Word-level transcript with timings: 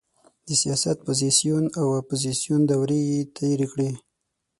د 0.47 0.49
سیاست 0.61 0.97
پوزیسیون 1.07 1.63
او 1.79 1.87
اپوزیسیون 2.01 2.61
دورې 2.71 2.99
یې 3.09 3.19
تېرې 3.37 3.67
کړې. 3.73 3.89